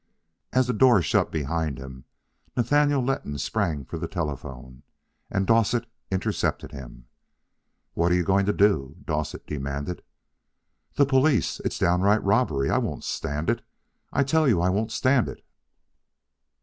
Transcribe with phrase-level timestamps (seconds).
[0.51, 2.05] As the door shut behind him,
[2.57, 4.81] Nathaniel Letton sprang for the telephone,
[5.29, 7.05] and Dowsett intercepted him.
[7.93, 10.01] "What are you going to do?" Dowsett demanded.
[10.95, 11.59] "The police.
[11.59, 12.67] It's downright robbery.
[12.71, 13.63] I won't stand it.
[14.11, 15.45] I tell you I won't stand it."